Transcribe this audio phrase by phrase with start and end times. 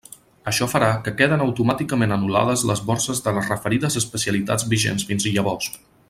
[0.51, 5.69] Això farà que queden automàticament anul·lades les borses de les referides especialitats vigents fins llavors.